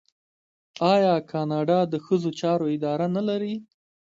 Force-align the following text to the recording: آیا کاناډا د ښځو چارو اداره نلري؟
آیا 0.93 1.15
کاناډا 1.31 1.79
د 1.93 1.95
ښځو 2.05 2.29
چارو 2.39 2.65
اداره 2.75 3.07
نلري؟ 3.15 3.55